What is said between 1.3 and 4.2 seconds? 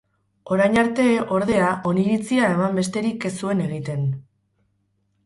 ordea, oniritzia eman besterik ez zuen egiten.